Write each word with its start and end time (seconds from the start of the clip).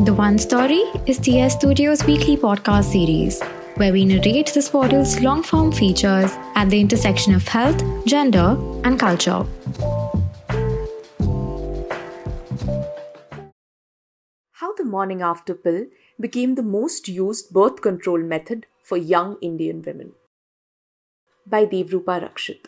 The 0.00 0.12
One 0.12 0.38
Story 0.38 0.82
is 1.06 1.18
TS 1.18 1.54
Studios' 1.54 2.04
weekly 2.04 2.36
podcast 2.36 2.90
series 2.90 3.40
where 3.76 3.92
we 3.92 4.04
narrate 4.04 4.52
this 4.52 4.68
portal's 4.68 5.20
long 5.20 5.44
form 5.44 5.70
features 5.70 6.32
at 6.56 6.68
the 6.68 6.80
intersection 6.80 7.32
of 7.32 7.46
health, 7.46 7.80
gender, 8.04 8.58
and 8.82 8.98
culture. 8.98 9.46
How 14.54 14.74
the 14.74 14.84
morning 14.84 15.22
after 15.22 15.54
pill 15.54 15.86
became 16.18 16.56
the 16.56 16.64
most 16.64 17.06
used 17.06 17.52
birth 17.52 17.80
control 17.80 18.18
method 18.18 18.66
for 18.82 18.96
young 18.96 19.36
Indian 19.40 19.80
women. 19.80 20.14
By 21.46 21.66
Devrupa 21.66 22.20
Rakshit. 22.20 22.66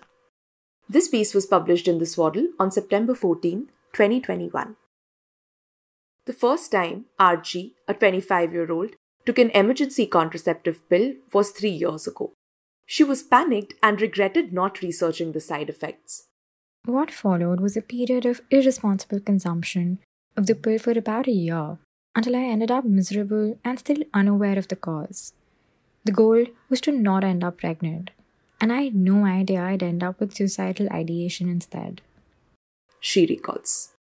This 0.89 1.09
piece 1.09 1.35
was 1.35 1.45
published 1.45 1.89
in 1.89 1.99
the 1.99 2.07
Swaddle 2.07 2.51
on 2.61 2.71
September 2.71 3.17
14, 3.17 3.69
2021. 3.93 4.77
The 6.27 6.33
first 6.33 6.73
time 6.73 7.05
Archie, 7.21 7.77
a 7.87 7.95
25 7.95 8.53
year 8.53 8.71
old, 8.71 8.97
took 9.25 9.39
an 9.39 9.51
emergency 9.51 10.07
contraceptive 10.07 10.89
pill 10.89 11.15
was 11.33 11.51
three 11.51 11.71
years 11.71 12.07
ago. 12.09 12.33
She 12.85 13.05
was 13.05 13.23
panicked 13.23 13.75
and 13.83 14.01
regretted 14.01 14.53
not 14.53 14.83
researching 14.83 15.33
the 15.33 15.41
side 15.41 15.71
effects. 15.71 16.27
What 16.85 17.11
followed 17.11 17.61
was 17.61 17.77
a 17.77 17.83
period 17.83 18.27
of 18.27 18.41
irresponsible 18.51 19.21
consumption 19.21 19.99
of 20.37 20.47
the 20.47 20.55
pill 20.55 20.79
for 20.79 20.93
about 20.93 21.27
a 21.29 21.33
year 21.33 21.79
until 22.15 22.37
I 22.37 22.43
ended 22.43 22.71
up 22.71 22.85
miserable 22.85 23.59
and 23.65 23.79
still 23.79 24.03
unaware 24.13 24.59
of 24.59 24.69
the 24.69 24.77
cause. 24.77 25.33
The 26.05 26.13
goal 26.13 26.47
was 26.69 26.81
to 26.83 26.93
not 26.93 27.25
end 27.25 27.43
up 27.43 27.59
pregnant 27.59 28.11
and 28.61 28.73
I 28.73 28.83
had 28.83 28.95
no 28.95 29.25
idea 29.25 29.63
I'd 29.63 29.83
end 29.83 30.03
up 30.03 30.19
with 30.19 30.35
suicidal 30.35 30.89
ideation 30.91 31.49
instead. 31.49 32.03
She 33.01 33.27
recalls. 33.27 33.96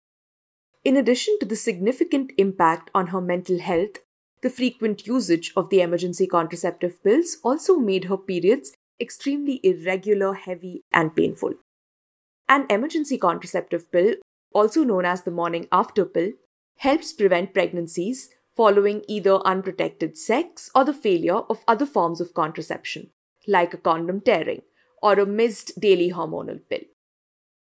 In 0.84 0.98
addition 0.98 1.38
to 1.38 1.46
the 1.46 1.56
significant 1.56 2.32
impact 2.36 2.90
on 2.94 3.06
her 3.06 3.20
mental 3.20 3.58
health, 3.58 4.00
the 4.42 4.50
frequent 4.50 5.06
usage 5.06 5.50
of 5.56 5.70
the 5.70 5.80
emergency 5.80 6.26
contraceptive 6.26 7.02
pills 7.02 7.38
also 7.42 7.76
made 7.76 8.04
her 8.04 8.18
periods 8.18 8.74
extremely 9.00 9.60
irregular, 9.62 10.34
heavy, 10.34 10.82
and 10.92 11.16
painful. 11.16 11.54
An 12.50 12.66
emergency 12.68 13.16
contraceptive 13.16 13.90
pill, 13.90 14.16
also 14.52 14.84
known 14.84 15.06
as 15.06 15.22
the 15.22 15.30
morning 15.30 15.66
after 15.72 16.04
pill, 16.04 16.32
helps 16.76 17.14
prevent 17.14 17.54
pregnancies 17.54 18.28
following 18.54 19.02
either 19.08 19.36
unprotected 19.36 20.18
sex 20.18 20.70
or 20.74 20.84
the 20.84 20.92
failure 20.92 21.38
of 21.48 21.64
other 21.66 21.86
forms 21.86 22.20
of 22.20 22.34
contraception 22.34 23.10
like 23.46 23.72
a 23.72 23.78
condom 23.78 24.20
tearing 24.20 24.60
or 25.02 25.14
a 25.14 25.26
missed 25.26 25.80
daily 25.80 26.10
hormonal 26.10 26.60
pill. 26.68 26.80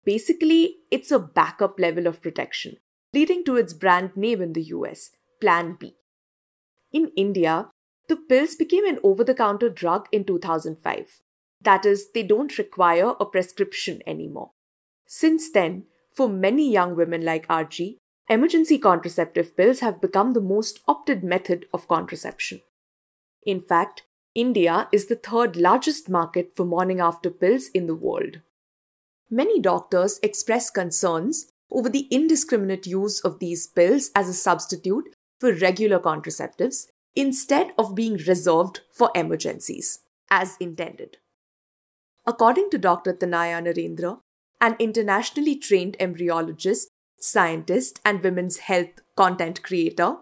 Basically, 0.03 0.77
it's 0.89 1.11
a 1.11 1.19
backup 1.19 1.79
level 1.79 2.07
of 2.07 2.21
protection, 2.21 2.77
leading 3.13 3.43
to 3.43 3.55
its 3.55 3.73
brand 3.73 4.15
name 4.15 4.41
in 4.41 4.53
the 4.53 4.63
US, 4.63 5.11
Plan 5.39 5.77
B. 5.79 5.95
In 6.91 7.11
India, 7.15 7.69
the 8.07 8.15
pills 8.15 8.55
became 8.55 8.85
an 8.85 8.99
over 9.03 9.23
the 9.23 9.33
counter 9.33 9.69
drug 9.69 10.07
in 10.11 10.23
2005. 10.23 11.21
That 11.61 11.85
is, 11.85 12.11
they 12.13 12.23
don't 12.23 12.57
require 12.57 13.13
a 13.19 13.25
prescription 13.25 14.01
anymore. 14.07 14.51
Since 15.07 15.51
then, 15.51 15.85
for 16.13 16.27
many 16.27 16.69
young 16.71 16.95
women 16.95 17.23
like 17.23 17.45
Archie, 17.49 17.97
emergency 18.29 18.77
contraceptive 18.77 19.55
pills 19.55 19.79
have 19.81 20.01
become 20.01 20.33
the 20.33 20.41
most 20.41 20.79
opted 20.87 21.23
method 21.23 21.65
of 21.73 21.87
contraception. 21.87 22.61
In 23.45 23.59
fact, 23.61 24.03
India 24.33 24.87
is 24.91 25.07
the 25.07 25.15
third 25.15 25.57
largest 25.57 26.09
market 26.09 26.55
for 26.55 26.65
morning 26.65 26.99
after 26.99 27.29
pills 27.29 27.67
in 27.73 27.87
the 27.87 27.95
world. 27.95 28.39
Many 29.29 29.59
doctors 29.59 30.19
express 30.23 30.69
concerns 30.69 31.50
over 31.71 31.89
the 31.89 32.07
indiscriminate 32.11 32.85
use 32.85 33.19
of 33.21 33.39
these 33.39 33.67
pills 33.67 34.11
as 34.15 34.27
a 34.27 34.33
substitute 34.33 35.15
for 35.39 35.53
regular 35.53 35.99
contraceptives 35.99 36.87
instead 37.15 37.71
of 37.77 37.95
being 37.95 38.17
reserved 38.27 38.81
for 38.93 39.11
emergencies, 39.15 39.99
as 40.29 40.57
intended. 40.59 41.17
According 42.25 42.69
to 42.71 42.77
Dr. 42.77 43.13
Tanaya 43.13 43.61
Narendra, 43.61 44.19
an 44.59 44.75
internationally 44.79 45.55
trained 45.55 45.97
embryologist, 45.99 46.85
scientist, 47.19 47.99
and 48.05 48.21
women's 48.21 48.57
health 48.57 49.01
content 49.15 49.63
creator, 49.63 50.17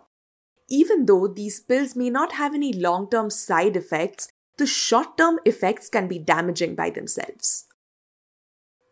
even 0.70 1.06
though 1.06 1.28
these 1.28 1.60
pills 1.60 1.96
may 1.96 2.10
not 2.10 2.34
have 2.34 2.54
any 2.54 2.72
long 2.72 3.10
term 3.10 3.30
side 3.30 3.76
effects, 3.76 4.30
the 4.58 4.68
short 4.68 5.18
term 5.18 5.40
effects 5.46 5.90
can 5.90 6.08
be 6.08 6.20
damaging 6.20 6.76
by 6.76 6.90
themselves. 6.90 7.66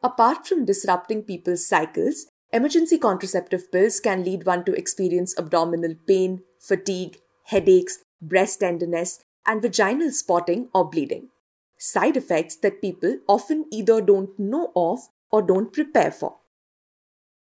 Apart 0.04 0.48
from 0.48 0.66
disrupting 0.66 1.24
people's 1.24 1.68
cycles, 1.68 2.28
emergency 2.58 2.98
contraceptive 2.98 3.72
pills 3.72 4.00
can 4.00 4.24
lead 4.24 4.46
one 4.46 4.66
to 4.66 4.74
experience 4.74 5.38
abdominal 5.38 5.94
pain, 6.08 6.42
fatigue, 6.60 7.18
headaches, 7.46 8.00
breast 8.20 8.62
tenderness, 8.62 9.24
and 9.46 9.62
vaginal 9.62 10.12
spotting 10.12 10.68
or 10.74 10.90
bleeding. 10.90 11.30
Side 11.78 12.18
effects 12.18 12.56
that 12.58 12.82
people 12.82 13.20
often 13.28 13.66
either 13.72 14.02
don't 14.02 14.38
know 14.40 14.72
of 14.76 15.02
or 15.32 15.44
don't 15.44 15.72
prepare 15.72 16.12
for. 16.12 16.38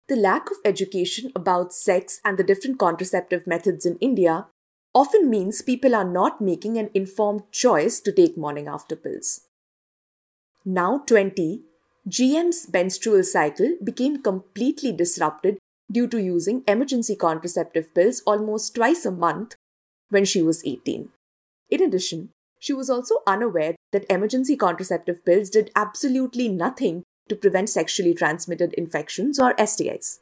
The 0.10 0.18
lack 0.18 0.52
of 0.52 0.58
education 0.66 1.32
about 1.34 1.74
sex 1.74 2.20
and 2.26 2.38
the 2.38 2.44
different 2.44 2.78
contraceptive 2.78 3.48
methods 3.48 3.86
in 3.86 3.98
India 4.00 4.48
often 4.94 5.30
means 5.30 5.62
people 5.62 5.96
are 5.96 6.10
not 6.20 6.42
making 6.42 6.78
an 6.78 6.90
informed 6.94 7.44
choice 7.52 8.02
to 8.02 8.12
take 8.12 8.38
morning 8.38 8.68
after 8.68 8.98
pills. 8.98 9.42
Now 10.66 11.04
20, 11.08 11.64
GM's 12.08 12.72
menstrual 12.72 13.22
cycle 13.24 13.76
became 13.84 14.24
completely 14.24 14.94
disrupted 14.94 15.58
due 15.92 16.08
to 16.08 16.22
using 16.22 16.64
emergency 16.66 17.18
contraceptive 17.18 17.94
pills 17.94 18.22
almost 18.26 18.76
twice 18.76 19.06
a 19.06 19.12
month 19.12 19.56
when 20.10 20.24
she 20.24 20.42
was 20.42 20.66
18. 20.66 21.10
In 21.70 21.84
addition, 21.84 22.30
she 22.60 22.72
was 22.72 22.90
also 22.90 23.16
unaware 23.28 23.76
that 23.92 24.06
emergency 24.10 24.56
contraceptive 24.56 25.26
pills 25.26 25.50
did 25.50 25.70
absolutely 25.76 26.48
nothing 26.48 27.04
to 27.28 27.36
prevent 27.36 27.70
sexually 27.70 28.14
transmitted 28.14 28.74
infections 28.76 29.38
or 29.38 29.54
STIs. 29.56 30.20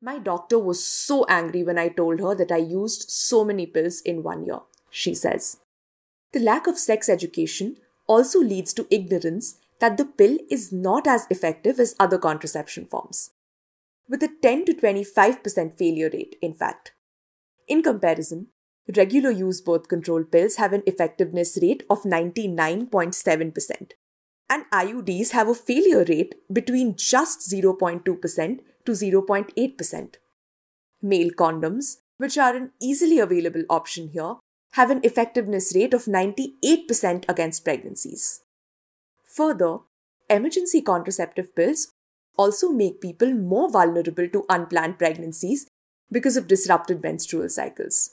My 0.00 0.18
doctor 0.20 0.60
was 0.60 0.84
so 0.84 1.24
angry 1.28 1.64
when 1.64 1.78
I 1.78 1.88
told 1.88 2.20
her 2.20 2.36
that 2.36 2.52
I 2.52 2.58
used 2.58 3.10
so 3.10 3.44
many 3.44 3.66
pills 3.66 4.00
in 4.00 4.22
one 4.22 4.46
year, 4.46 4.60
she 4.90 5.14
says. 5.14 5.58
The 6.32 6.40
lack 6.40 6.68
of 6.68 6.78
sex 6.78 7.08
education 7.08 7.78
also 8.06 8.38
leads 8.38 8.72
to 8.74 8.86
ignorance 8.90 9.56
that 9.80 9.96
the 9.96 10.04
pill 10.04 10.38
is 10.50 10.72
not 10.72 11.06
as 11.06 11.26
effective 11.30 11.80
as 11.80 11.96
other 11.98 12.18
contraception 12.18 12.86
forms, 12.86 13.30
with 14.08 14.22
a 14.22 14.28
10 14.42 14.66
to 14.66 14.74
25% 14.74 15.76
failure 15.76 16.10
rate, 16.12 16.36
in 16.40 16.54
fact. 16.54 16.92
In 17.66 17.82
comparison, 17.82 18.48
regular 18.96 19.30
use 19.30 19.60
birth 19.60 19.88
control 19.88 20.24
pills 20.24 20.56
have 20.56 20.72
an 20.72 20.82
effectiveness 20.86 21.58
rate 21.62 21.84
of 21.88 22.02
99.7%, 22.02 23.92
and 24.48 24.64
IUDs 24.72 25.30
have 25.30 25.48
a 25.48 25.54
failure 25.54 26.04
rate 26.08 26.34
between 26.52 26.96
just 26.96 27.50
0.2% 27.50 28.04
to 28.04 28.92
0.8%. 28.92 30.14
Male 31.02 31.30
condoms, 31.30 31.96
which 32.18 32.36
are 32.36 32.54
an 32.54 32.72
easily 32.82 33.18
available 33.18 33.64
option 33.70 34.08
here, 34.08 34.34
have 34.72 34.90
an 34.90 35.00
effectiveness 35.02 35.72
rate 35.74 35.94
of 35.94 36.04
98% 36.04 37.24
against 37.28 37.64
pregnancies. 37.64 38.42
Further, 39.36 39.78
emergency 40.28 40.82
contraceptive 40.82 41.54
pills 41.54 41.92
also 42.36 42.70
make 42.70 43.00
people 43.00 43.32
more 43.34 43.70
vulnerable 43.70 44.28
to 44.28 44.44
unplanned 44.48 44.98
pregnancies 44.98 45.68
because 46.10 46.36
of 46.36 46.48
disrupted 46.48 47.02
menstrual 47.02 47.48
cycles. 47.48 48.10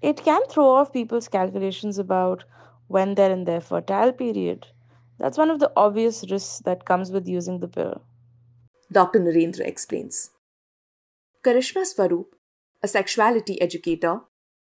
It 0.00 0.24
can 0.24 0.42
throw 0.48 0.68
off 0.68 0.92
people's 0.92 1.28
calculations 1.28 1.98
about 1.98 2.44
when 2.88 3.14
they're 3.14 3.30
in 3.30 3.44
their 3.44 3.60
fertile 3.60 4.12
period 4.12 4.66
that's 5.22 5.38
one 5.38 5.50
of 5.50 5.60
the 5.60 5.70
obvious 5.76 6.24
risks 6.28 6.58
that 6.64 6.84
comes 6.84 7.12
with 7.12 7.28
using 7.28 7.60
the 7.60 7.68
pill. 7.68 8.02
Dr. 8.90 9.20
Narendra 9.20 9.60
explains. 9.60 10.30
Karishma 11.44 11.84
Swaroop, 11.86 12.26
a 12.82 12.88
sexuality 12.88 13.60
educator, 13.62 14.22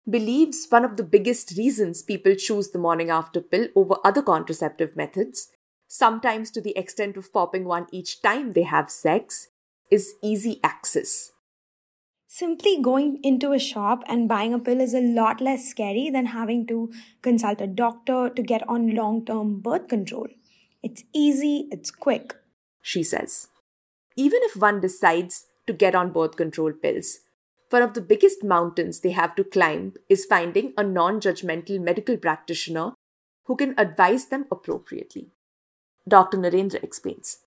believes 0.09 0.65
one 0.69 0.85
of 0.85 0.95
the 0.95 1.03
biggest 1.03 1.57
reasons 1.57 2.01
people 2.03 2.35
choose 2.35 2.71
the 2.71 2.79
morning 2.79 3.09
after 3.09 3.41
pill 3.41 3.67
over 3.75 3.95
other 4.05 4.21
contraceptive 4.21 4.95
methods, 4.95 5.49
sometimes 5.87 6.51
to 6.51 6.61
the 6.61 6.77
extent 6.77 7.17
of 7.17 7.31
popping 7.31 7.65
one 7.65 7.87
each 7.91 8.21
time 8.21 8.53
they 8.53 8.63
have 8.63 8.89
sex, 8.89 9.49
is 9.91 10.15
easy 10.21 10.59
access. 10.63 11.31
Simply 12.27 12.81
going 12.81 13.19
into 13.23 13.53
a 13.53 13.59
shop 13.59 14.03
and 14.07 14.27
buying 14.27 14.53
a 14.53 14.59
pill 14.59 14.81
is 14.81 14.93
a 14.93 14.99
lot 14.99 15.39
less 15.39 15.69
scary 15.69 16.09
than 16.09 16.25
having 16.27 16.67
to 16.67 16.91
consult 17.21 17.61
a 17.61 17.67
doctor 17.67 18.29
to 18.29 18.41
get 18.41 18.67
on 18.67 18.93
long 18.93 19.25
term 19.25 19.61
birth 19.61 19.87
control. 19.87 20.27
It's 20.83 21.03
easy, 21.13 21.67
it's 21.71 21.91
quick. 21.91 22.35
She 22.81 23.03
says. 23.03 23.47
Even 24.17 24.39
if 24.43 24.55
one 24.55 24.81
decides 24.81 25.45
to 25.67 25.73
get 25.73 25.95
on 25.95 26.11
birth 26.11 26.35
control 26.35 26.73
pills, 26.73 27.19
one 27.69 27.81
of 27.81 27.93
the 27.93 28.01
biggest 28.01 28.43
mountains 28.43 28.99
they 28.99 29.11
have 29.11 29.35
to 29.35 29.43
climb 29.43 29.93
is 30.09 30.25
finding 30.25 30.73
a 30.77 30.83
non 30.83 31.19
judgmental 31.19 31.79
medical 31.79 32.17
practitioner 32.17 32.93
who 33.45 33.55
can 33.55 33.73
advise 33.77 34.27
them 34.27 34.45
appropriately. 34.51 35.31
Dr. 36.07 36.37
Narendra 36.37 36.83
explains. 36.83 37.39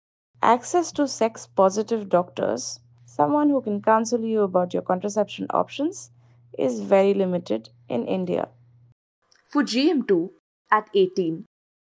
Access 0.42 0.90
to 0.92 1.06
sex 1.06 1.46
positive 1.46 2.08
doctors, 2.08 2.80
someone 3.06 3.50
who 3.50 3.60
can 3.60 3.80
counsel 3.80 4.20
you 4.24 4.42
about 4.42 4.74
your 4.74 4.82
contraception 4.82 5.46
options, 5.50 6.10
is 6.58 6.80
very 6.80 7.14
limited 7.14 7.68
in 7.88 8.06
India. 8.06 8.48
For 9.46 9.62
GM2, 9.62 10.30
at 10.72 10.88
18, 10.92 11.44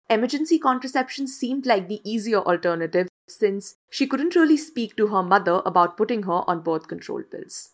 emergency 0.09 0.59
contraception 0.61 1.27
seemed 1.27 1.67
like 1.67 1.89
the 1.89 2.01
easier 2.05 2.39
alternative 2.39 3.09
since 3.29 3.75
she 3.91 4.07
couldn't 4.07 4.37
really 4.37 4.57
speak 4.57 4.97
to 4.97 5.09
her 5.09 5.23
mother 5.23 5.63
about 5.67 5.97
putting 5.97 6.23
her 6.23 6.49
on 6.49 6.63
birth 6.63 6.87
control 6.87 7.23
pills. 7.23 7.71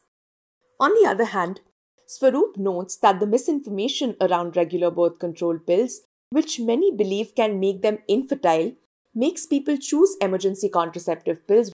On 0.80 0.90
the 0.94 1.08
other 1.08 1.26
hand, 1.26 1.60
Swaroop 2.08 2.56
notes 2.56 2.96
that 2.96 3.20
the 3.20 3.26
misinformation 3.26 4.16
around 4.20 4.56
regular 4.56 4.90
birth 4.90 5.18
control 5.18 5.58
pills, 5.58 6.00
which 6.30 6.58
many 6.58 6.90
believe 6.94 7.34
can 7.34 7.60
make 7.60 7.82
them 7.82 7.98
infertile, 8.08 8.72
makes 9.16 9.46
people 9.46 9.78
choose 9.78 10.16
emergency 10.20 10.68
contraceptive 10.68 11.46
pills 11.48 11.72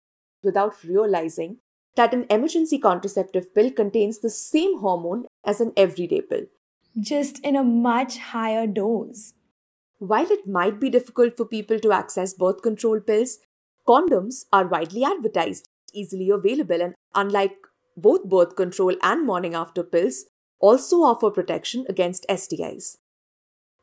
without 0.43 0.83
realizing 0.83 1.57
that 1.95 2.13
an 2.13 2.25
emergency 2.29 2.77
contraceptive 2.79 3.53
pill 3.53 3.71
contains 3.71 4.19
the 4.19 4.29
same 4.29 4.79
hormone 4.79 5.25
as 5.45 5.61
an 5.61 5.71
everyday 5.77 6.21
pill. 6.21 6.45
Just 6.99 7.39
in 7.45 7.55
a 7.55 7.63
much 7.63 8.17
higher 8.17 8.65
dose. 8.65 9.33
While 9.99 10.31
it 10.31 10.47
might 10.47 10.79
be 10.79 10.89
difficult 10.89 11.37
for 11.37 11.45
people 11.45 11.79
to 11.79 11.91
access 11.91 12.33
birth 12.33 12.61
control 12.61 12.99
pills, 12.99 13.39
condoms 13.87 14.45
are 14.51 14.67
widely 14.67 15.03
advertised, 15.03 15.69
easily 15.93 16.29
available, 16.29 16.81
and 16.81 16.95
unlike 17.15 17.55
both 17.95 18.25
birth 18.25 18.55
control 18.55 18.95
and 19.01 19.25
morning 19.25 19.55
after 19.55 19.83
pills, 19.83 20.25
also 20.59 20.97
offer 20.97 21.31
protection 21.31 21.85
against 21.89 22.25
STIs. 22.29 22.97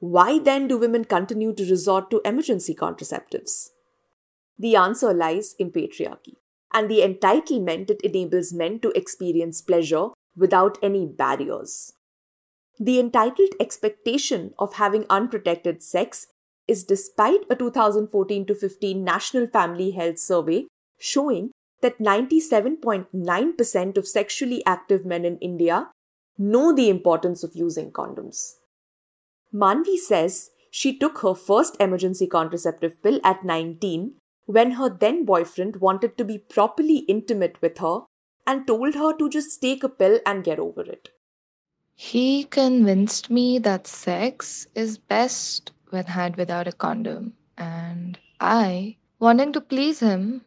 Why 0.05 0.39
then 0.39 0.69
do 0.69 0.77
women 0.77 1.07
continue 1.07 1.55
to 1.55 1.65
resort 1.65 2.11
to 2.11 2.21
emergency 2.27 2.75
contraceptives? 2.75 3.71
The 4.59 4.77
answer 4.77 5.15
lies 5.15 5.55
in 5.59 5.71
patriarchy 5.73 6.35
and 6.75 6.91
the 6.91 7.01
entitlement 7.01 7.89
it 7.89 8.03
enables 8.03 8.53
men 8.53 8.81
to 8.81 8.91
experience 8.91 9.63
pleasure 9.63 10.09
without 10.37 10.77
any 10.83 11.07
barriers. 11.07 11.95
The 12.79 13.01
entitled 13.01 13.55
expectation 13.59 14.53
of 14.59 14.75
having 14.75 15.07
unprotected 15.09 15.83
sex 15.83 16.27
is 16.69 16.85
despite 16.85 17.47
a 17.49 17.57
2014 17.57 18.45
15 18.47 19.03
National 19.03 19.47
Family 19.47 19.93
Health 19.93 20.19
Survey 20.19 20.67
showing 20.99 21.51
that 21.81 21.99
97.9% 21.99 23.97
of 23.97 24.07
sexually 24.07 24.63
active 24.67 25.07
men 25.07 25.25
in 25.25 25.39
India 25.39 25.89
know 26.37 26.75
the 26.75 26.91
importance 26.91 27.43
of 27.43 27.55
using 27.55 27.91
condoms. 27.91 28.57
Manvi 29.55 29.97
says 29.97 30.51
she 30.71 30.99
took 30.99 31.19
her 31.19 31.35
first 31.35 31.77
emergency 31.79 32.27
contraceptive 32.27 33.01
pill 33.03 33.21
at 33.23 33.45
19 33.45 34.15
when 34.47 34.73
her 34.73 34.89
then 34.89 35.25
boyfriend 35.25 35.77
wanted 35.77 36.19
to 36.19 36.25
be 36.25 36.39
properly 36.39 36.99
intimate 37.09 37.61
with 37.63 37.79
her 37.79 38.01
and 38.47 38.67
told 38.67 38.95
her 38.95 39.17
to 39.17 39.29
just 39.29 39.63
take 39.63 39.85
a 39.85 39.89
pill 39.89 40.19
and 40.27 40.45
get 40.45 40.59
over 40.59 40.83
it. 40.83 41.11
He 41.95 42.45
convinced 42.45 43.31
me 43.31 43.59
that 43.61 43.87
sex 43.87 44.67
is 44.75 44.99
best 44.99 45.71
when 45.91 46.07
had 46.07 46.37
without 46.37 46.67
a 46.67 46.73
condom, 46.73 47.35
and 47.57 48.19
I, 48.41 48.97
wanting 49.21 49.53
to 49.53 49.61
please 49.61 50.01
him, 50.01 50.45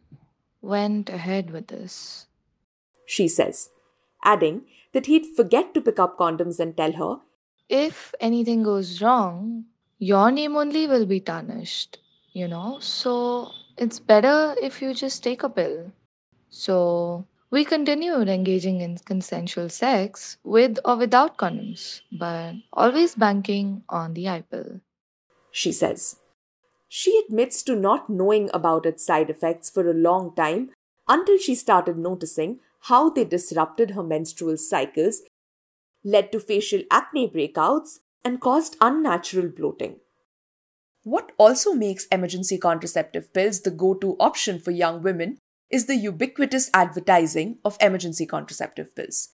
went 0.62 1.10
ahead 1.10 1.51
with 1.51 1.68
this. 1.68 2.27
She 3.06 3.30
says, 3.30 3.69
adding 4.25 4.65
that 4.92 5.06
he'd 5.06 5.36
forget 5.38 5.74
to 5.74 5.81
pick 5.81 5.98
up 5.98 6.18
condoms 6.18 6.60
and 6.60 6.75
tell 6.75 6.92
her, 6.92 7.21
If 7.69 8.13
anything 8.19 8.63
goes 8.63 9.01
wrong, 9.01 9.65
your 9.99 10.31
name 10.31 10.55
only 10.55 10.87
will 10.87 11.05
be 11.05 11.19
tarnished, 11.19 11.99
you 12.31 12.47
know, 12.47 12.79
so 12.79 13.51
it's 13.77 13.99
better 13.99 14.55
if 14.61 14.81
you 14.81 14.93
just 14.93 15.23
take 15.23 15.43
a 15.43 15.49
pill. 15.49 15.91
So 16.49 17.25
we 17.51 17.65
continued 17.65 18.29
engaging 18.29 18.81
in 18.81 18.97
consensual 18.97 19.69
sex 19.69 20.37
with 20.43 20.79
or 20.85 20.95
without 20.95 21.37
condoms, 21.37 22.01
but 22.11 22.55
always 22.71 23.15
banking 23.15 23.83
on 23.89 24.13
the 24.13 24.29
I 24.29 24.41
pill. 24.41 24.81
She 25.51 25.71
says. 25.71 26.17
She 26.87 27.21
admits 27.27 27.63
to 27.63 27.75
not 27.75 28.09
knowing 28.09 28.49
about 28.53 28.85
its 28.85 29.05
side 29.05 29.29
effects 29.29 29.69
for 29.69 29.89
a 29.89 29.93
long 29.93 30.33
time 30.35 30.71
until 31.07 31.37
she 31.37 31.55
started 31.55 31.97
noticing 31.97 32.59
how 32.81 33.09
they 33.09 33.25
disrupted 33.25 33.91
her 33.91 34.03
menstrual 34.03 34.55
cycles, 34.57 35.21
led 36.07 36.31
to 36.31 36.39
facial 36.39 36.81
acne 36.89 37.30
breakouts, 37.30 38.00
and 38.24 38.39
caused 38.39 38.77
unnatural 38.81 39.50
bloating. 39.50 39.98
What 41.04 41.31
also 41.38 41.74
makes 41.74 42.07
emergency 42.07 42.57
contraceptive 42.57 43.33
pills 43.33 43.62
the 43.62 43.71
go 43.71 43.94
to 43.95 44.15
option 44.19 44.59
for 44.59 44.71
young 44.71 45.01
women 45.01 45.38
is 45.69 45.86
the 45.86 45.95
ubiquitous 45.95 46.69
advertising 46.74 47.59
of 47.65 47.77
emergency 47.81 48.25
contraceptive 48.25 48.95
pills. 48.95 49.30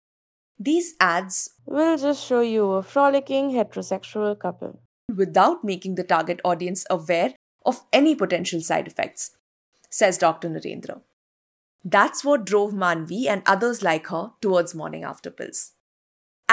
These 0.60 0.94
ads 1.00 1.50
will 1.66 1.98
just 1.98 2.26
show 2.26 2.42
you 2.42 2.72
a 2.72 2.84
frolicking 2.84 3.52
heterosexual 3.52 4.40
couple 4.40 4.80
without 5.16 5.64
making 5.64 5.96
the 5.96 6.04
target 6.04 6.42
audience 6.44 6.86
aware 6.90 7.34
of 7.66 7.84
any 7.92 8.16
potential 8.16 8.62
side 8.62 8.88
effects, 8.88 9.32
says 9.90 10.18
Dr. 10.18 10.50
Narendra. 10.50 11.02
That's 11.84 12.24
what 12.24 12.46
drove 12.46 12.74
Manvi 12.74 13.28
and 13.28 13.44
others 13.46 13.84
like 13.84 14.08
her 14.08 14.32
towards 14.42 14.74
morning 14.74 15.04
after 15.04 15.30
pills. 15.30 15.73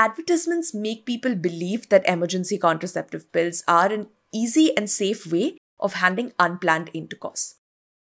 Advertisements 0.01 0.73
make 0.73 1.05
people 1.05 1.35
believe 1.35 1.91
that 1.91 2.09
emergency 2.09 2.57
contraceptive 2.57 3.31
pills 3.33 3.63
are 3.69 3.93
an 3.93 4.07
easy 4.33 4.75
and 4.75 4.89
safe 4.89 5.27
way 5.31 5.59
of 5.79 5.93
handling 5.93 6.33
unplanned 6.39 6.89
intercourse. 6.95 7.57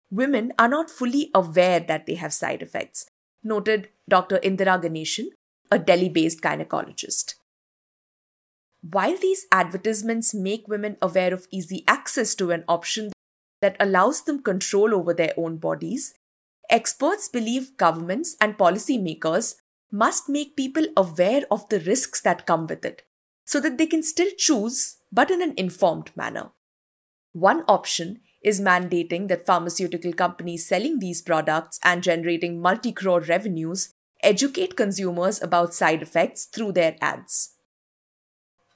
Women 0.08 0.52
are 0.56 0.68
not 0.68 0.88
fully 0.88 1.32
aware 1.34 1.80
that 1.80 2.06
they 2.06 2.14
have 2.14 2.32
side 2.32 2.62
effects, 2.62 3.06
noted 3.42 3.88
Dr. 4.08 4.38
Indira 4.38 4.80
Ganeshan, 4.80 5.30
a 5.72 5.80
Delhi 5.80 6.08
based 6.08 6.40
gynecologist. 6.40 7.34
While 8.88 9.16
these 9.16 9.46
advertisements 9.50 10.32
make 10.32 10.68
women 10.68 10.96
aware 11.02 11.34
of 11.34 11.48
easy 11.50 11.82
access 11.88 12.36
to 12.36 12.52
an 12.52 12.62
option 12.68 13.10
that 13.62 13.74
allows 13.80 14.22
them 14.22 14.44
control 14.44 14.94
over 14.94 15.12
their 15.12 15.34
own 15.36 15.56
bodies, 15.56 16.14
experts 16.70 17.28
believe 17.28 17.76
governments 17.76 18.36
and 18.40 18.56
policymakers 18.56 19.56
must 19.90 20.28
make 20.28 20.56
people 20.56 20.86
aware 20.96 21.42
of 21.50 21.68
the 21.68 21.80
risks 21.80 22.20
that 22.20 22.46
come 22.46 22.66
with 22.66 22.84
it 22.84 23.02
so 23.44 23.60
that 23.60 23.78
they 23.78 23.86
can 23.86 24.02
still 24.02 24.30
choose 24.38 24.96
but 25.12 25.30
in 25.30 25.42
an 25.42 25.54
informed 25.56 26.10
manner. 26.16 26.50
One 27.32 27.64
option 27.68 28.20
is 28.42 28.60
mandating 28.60 29.28
that 29.28 29.46
pharmaceutical 29.46 30.12
companies 30.12 30.66
selling 30.66 30.98
these 30.98 31.22
products 31.22 31.78
and 31.84 32.02
generating 32.02 32.60
multi 32.60 32.92
crore 32.92 33.20
revenues 33.20 33.92
educate 34.22 34.76
consumers 34.76 35.42
about 35.42 35.74
side 35.74 36.02
effects 36.02 36.44
through 36.44 36.72
their 36.72 36.96
ads. 37.00 37.56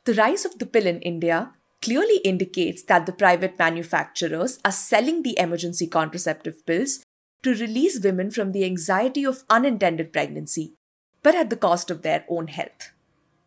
The 0.04 0.14
rise 0.14 0.44
of 0.44 0.58
the 0.58 0.66
pill 0.66 0.86
in 0.86 1.00
India 1.00 1.52
clearly 1.80 2.18
indicates 2.18 2.82
that 2.84 3.06
the 3.06 3.12
private 3.12 3.58
manufacturers 3.58 4.58
are 4.64 4.72
selling 4.72 5.22
the 5.22 5.38
emergency 5.38 5.86
contraceptive 5.86 6.64
pills 6.66 7.04
to 7.42 7.54
release 7.54 8.00
women 8.02 8.30
from 8.30 8.52
the 8.52 8.64
anxiety 8.64 9.24
of 9.24 9.44
unintended 9.50 10.12
pregnancy, 10.12 10.74
but 11.24 11.34
at 11.34 11.50
the 11.50 11.62
cost 11.68 11.90
of 11.90 12.02
their 12.02 12.24
own 12.28 12.46
health. 12.46 12.92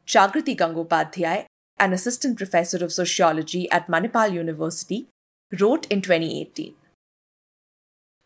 Jagriti 0.06 0.58
Gangopadhyay 0.58 1.46
an 1.80 1.94
assistant 1.94 2.38
professor 2.38 2.84
of 2.84 2.92
sociology 2.92 3.70
at 3.72 3.88
Manipal 3.88 4.34
University, 4.34 5.08
wrote 5.60 5.86
in 5.88 6.02
2018. 6.02 6.74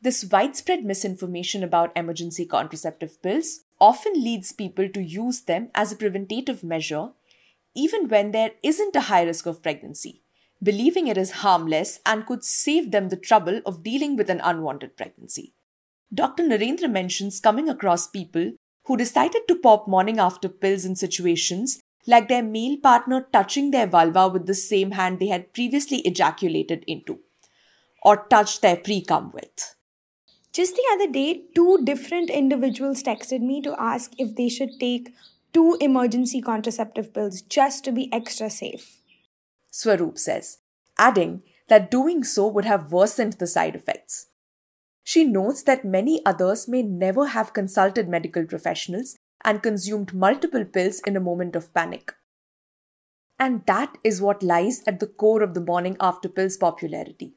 This 0.01 0.25
widespread 0.25 0.84
misinformation 0.84 1.63
about 1.63 1.96
emergency 1.96 2.46
contraceptive 2.46 3.22
pills 3.22 3.62
often 3.79 4.13
leads 4.13 4.51
people 4.51 4.89
to 4.89 5.01
use 5.01 5.41
them 5.41 5.70
as 5.75 5.91
a 5.91 5.96
preventative 5.96 6.63
measure, 6.63 7.10
even 7.75 8.08
when 8.08 8.31
there 8.31 8.51
isn't 8.63 8.96
a 8.96 9.01
high 9.01 9.24
risk 9.24 9.46
of 9.46 9.62
pregnancy, 9.62 10.22
believing 10.63 11.08
it 11.08 11.17
is 11.17 11.31
harmless 11.43 12.00
and 12.05 12.25
could 12.25 12.43
save 12.43 12.91
them 12.91 13.10
the 13.10 13.15
trouble 13.15 13.62
of 13.65 13.84
dealing 13.84 14.15
with 14.15 14.29
an 14.29 14.41
unwanted 14.43 14.98
pregnancy. 14.98 15.53
Dr. 16.13 16.43
Narendra 16.43 16.91
mentions 16.91 17.39
coming 17.39 17.70
across 17.70 18.08
people 18.08 18.53
who 18.85 18.97
decided 18.97 19.41
to 19.47 19.55
pop 19.55 19.88
morning 19.88 20.19
after 20.19 20.50
pills 20.50 20.85
in 20.85 20.95
situations 20.95 21.81
like 22.07 22.27
their 22.27 22.43
male 22.43 22.77
partner 22.77 23.27
touching 23.31 23.71
their 23.71 23.88
vulva 23.88 24.27
with 24.27 24.47
the 24.47 24.55
same 24.55 24.91
hand 24.91 25.19
they 25.19 25.27
had 25.27 25.53
previously 25.53 26.00
ejaculated 26.00 26.83
into 26.88 27.19
or 28.01 28.25
touched 28.29 28.61
their 28.61 28.75
pre 28.75 29.01
cum 29.01 29.31
with. 29.31 29.75
Just 30.53 30.75
the 30.75 30.83
other 30.93 31.11
day, 31.11 31.43
two 31.55 31.79
different 31.83 32.29
individuals 32.29 33.03
texted 33.03 33.41
me 33.41 33.61
to 33.61 33.79
ask 33.79 34.11
if 34.17 34.35
they 34.35 34.50
should 34.50 34.79
take 34.79 35.13
two 35.53 35.77
emergency 35.79 36.41
contraceptive 36.41 37.13
pills 37.13 37.41
just 37.41 37.83
to 37.85 37.91
be 37.91 38.11
extra 38.11 38.50
safe. 38.50 38.97
Swaroop 39.71 40.17
says, 40.17 40.57
adding 40.97 41.43
that 41.69 41.89
doing 41.89 42.23
so 42.23 42.47
would 42.47 42.65
have 42.65 42.91
worsened 42.91 43.33
the 43.33 43.47
side 43.47 43.75
effects. 43.75 44.27
She 45.03 45.24
notes 45.24 45.63
that 45.63 45.84
many 45.84 46.24
others 46.25 46.67
may 46.67 46.84
never 46.84 47.27
have 47.27 47.53
consulted 47.53 48.08
medical 48.08 48.46
professionals 48.46 49.17
and 49.43 49.63
consumed 49.63 50.13
multiple 50.13 50.63
pills 50.63 51.01
in 51.08 51.15
a 51.15 51.20
moment 51.20 51.55
of 51.55 51.74
panic. 51.74 52.13
And 53.39 53.65
that 53.65 53.98
is 54.03 54.22
what 54.22 54.43
lies 54.43 54.84
at 54.86 55.00
the 55.00 55.08
core 55.08 55.41
of 55.41 55.55
the 55.55 55.62
morning 55.62 55.98
after 56.00 56.29
pills 56.29 56.58
popularity. 56.58 57.34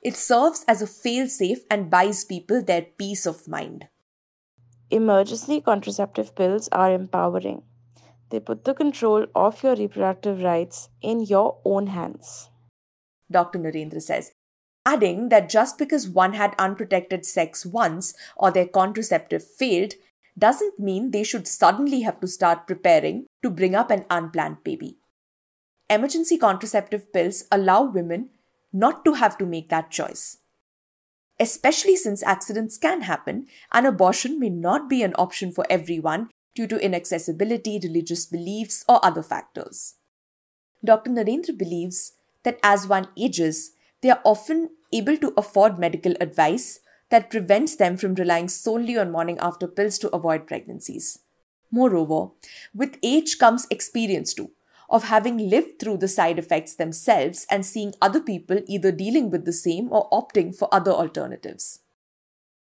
It 0.00 0.14
serves 0.14 0.64
as 0.68 0.80
a 0.80 0.86
fail-safe 0.86 1.64
and 1.68 1.90
buys 1.90 2.24
people 2.24 2.62
their 2.62 2.82
peace 2.82 3.26
of 3.26 3.48
mind. 3.48 3.88
Emergency 4.90 5.60
contraceptive 5.60 6.36
pills 6.36 6.68
are 6.70 6.92
empowering. 6.92 7.62
they 8.30 8.40
put 8.40 8.64
the 8.64 8.74
control 8.74 9.26
of 9.34 9.62
your 9.62 9.74
reproductive 9.74 10.42
rights 10.42 10.88
in 11.00 11.22
your 11.22 11.60
own 11.64 11.88
hands. 11.88 12.50
Dr. 13.30 13.58
Narendra 13.58 14.00
says, 14.00 14.32
adding 14.88 15.28
that 15.28 15.50
just 15.50 15.76
because 15.76 16.08
one 16.08 16.32
had 16.32 16.54
unprotected 16.58 17.26
sex 17.26 17.66
once 17.66 18.14
or 18.36 18.50
their 18.50 18.66
contraceptive 18.66 19.44
failed 19.44 19.94
doesn't 20.38 20.78
mean 20.78 21.10
they 21.10 21.24
should 21.24 21.46
suddenly 21.46 22.00
have 22.02 22.20
to 22.20 22.26
start 22.26 22.66
preparing 22.66 23.26
to 23.42 23.50
bring 23.50 23.74
up 23.74 23.90
an 23.90 24.04
unplanned 24.08 24.62
baby. 24.64 24.96
Emergency 25.90 26.38
contraceptive 26.38 27.12
pills 27.12 27.44
allow 27.52 27.82
women 27.82 28.30
not 28.72 29.04
to 29.04 29.14
have 29.14 29.36
to 29.36 29.46
make 29.46 29.68
that 29.68 29.90
choice. 29.90 30.38
Especially 31.40 31.96
since 31.96 32.22
accidents 32.22 32.78
can 32.78 33.02
happen 33.02 33.46
and 33.72 33.86
abortion 33.86 34.38
may 34.40 34.50
not 34.50 34.88
be 34.88 35.02
an 35.02 35.14
option 35.14 35.52
for 35.52 35.66
everyone 35.68 36.30
due 36.54 36.66
to 36.66 36.84
inaccessibility, 36.84 37.78
religious 37.82 38.26
beliefs, 38.26 38.84
or 38.88 39.04
other 39.04 39.22
factors. 39.22 39.94
Dr. 40.84 41.10
Narendra 41.10 41.56
believes 41.56 42.12
that 42.44 42.58
as 42.62 42.86
one 42.86 43.08
ages, 43.16 43.72
they 44.02 44.10
are 44.10 44.20
often 44.24 44.70
able 44.92 45.16
to 45.16 45.32
afford 45.36 45.78
medical 45.78 46.14
advice 46.20 46.80
that 47.10 47.30
prevents 47.30 47.76
them 47.76 47.96
from 47.96 48.14
relying 48.14 48.48
solely 48.48 48.96
on 48.98 49.10
morning 49.10 49.38
after 49.40 49.66
pills 49.66 49.98
to 49.98 50.10
avoid 50.10 50.46
pregnancies. 50.46 51.20
Moreover, 51.70 52.32
with 52.74 52.98
age 53.02 53.38
comes 53.38 53.66
experience 53.70 54.34
too, 54.34 54.50
of 54.90 55.04
having 55.04 55.50
lived 55.50 55.78
through 55.78 55.98
the 55.98 56.08
side 56.08 56.38
effects 56.38 56.74
themselves 56.74 57.46
and 57.50 57.64
seeing 57.64 57.94
other 58.00 58.20
people 58.20 58.60
either 58.66 58.90
dealing 58.90 59.30
with 59.30 59.44
the 59.44 59.52
same 59.52 59.92
or 59.92 60.08
opting 60.10 60.54
for 60.54 60.72
other 60.72 60.92
alternatives. 60.92 61.80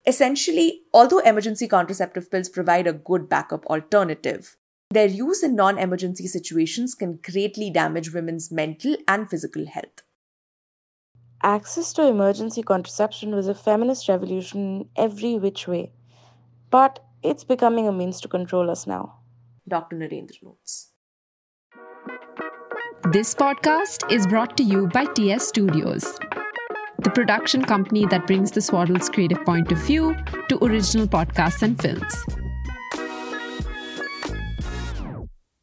Essentially, 0.06 0.82
although 0.92 1.18
emergency 1.20 1.68
contraceptive 1.68 2.30
pills 2.30 2.48
provide 2.48 2.86
a 2.86 2.92
good 2.92 3.28
backup 3.28 3.66
alternative, 3.66 4.56
their 4.90 5.06
use 5.06 5.42
in 5.42 5.54
non 5.54 5.78
emergency 5.78 6.26
situations 6.26 6.94
can 6.94 7.20
greatly 7.22 7.70
damage 7.70 8.12
women's 8.14 8.50
mental 8.50 8.96
and 9.06 9.28
physical 9.28 9.66
health. 9.66 10.02
Access 11.42 11.92
to 11.92 12.04
emergency 12.04 12.62
contraception 12.62 13.32
was 13.32 13.46
a 13.46 13.54
feminist 13.54 14.08
revolution 14.08 14.60
in 14.60 14.88
every 14.96 15.36
which 15.36 15.68
way, 15.68 15.92
but 16.68 16.98
it's 17.22 17.44
becoming 17.44 17.86
a 17.86 17.92
means 17.92 18.20
to 18.20 18.28
control 18.28 18.68
us 18.68 18.88
now. 18.88 19.20
Dr. 19.68 19.96
Narendra 19.96 20.42
notes. 20.42 20.90
This 23.12 23.34
podcast 23.36 24.10
is 24.10 24.26
brought 24.26 24.56
to 24.56 24.64
you 24.64 24.88
by 24.88 25.04
TS 25.04 25.46
Studios, 25.46 26.18
the 26.98 27.10
production 27.14 27.62
company 27.62 28.04
that 28.06 28.26
brings 28.26 28.50
the 28.50 28.60
Swaddles 28.60 29.08
creative 29.12 29.44
point 29.44 29.70
of 29.70 29.78
view 29.78 30.16
to 30.48 30.64
original 30.64 31.06
podcasts 31.06 31.62
and 31.62 31.80
films. 31.80 32.37